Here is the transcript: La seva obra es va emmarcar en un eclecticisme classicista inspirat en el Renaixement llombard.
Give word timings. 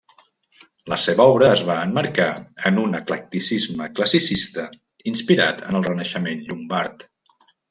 La 0.93 0.97
seva 1.01 1.25
obra 1.33 1.49
es 1.57 1.61
va 1.67 1.75
emmarcar 1.89 2.27
en 2.69 2.79
un 2.85 2.99
eclecticisme 3.01 3.91
classicista 4.01 4.67
inspirat 5.13 5.63
en 5.69 5.79
el 5.83 5.87
Renaixement 5.91 6.43
llombard. 6.51 7.07